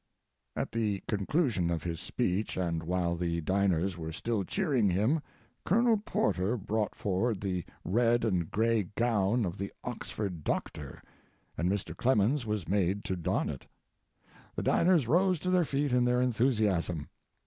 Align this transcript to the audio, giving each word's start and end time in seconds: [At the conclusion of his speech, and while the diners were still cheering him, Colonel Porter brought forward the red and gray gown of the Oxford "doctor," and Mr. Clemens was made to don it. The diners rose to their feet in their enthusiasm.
[At 0.55 0.71
the 0.71 1.03
conclusion 1.07 1.69
of 1.69 1.83
his 1.83 1.99
speech, 1.99 2.57
and 2.57 2.81
while 2.81 3.15
the 3.15 3.39
diners 3.39 3.99
were 3.99 4.11
still 4.11 4.43
cheering 4.43 4.89
him, 4.89 5.21
Colonel 5.63 5.97
Porter 5.99 6.57
brought 6.57 6.95
forward 6.95 7.39
the 7.39 7.65
red 7.85 8.25
and 8.25 8.49
gray 8.49 8.89
gown 8.95 9.45
of 9.45 9.59
the 9.59 9.71
Oxford 9.83 10.43
"doctor," 10.43 11.03
and 11.55 11.69
Mr. 11.69 11.95
Clemens 11.95 12.47
was 12.47 12.67
made 12.67 13.03
to 13.03 13.15
don 13.15 13.47
it. 13.47 13.67
The 14.55 14.63
diners 14.63 15.07
rose 15.07 15.37
to 15.41 15.51
their 15.51 15.65
feet 15.65 15.91
in 15.93 16.05
their 16.05 16.19
enthusiasm. 16.19 17.09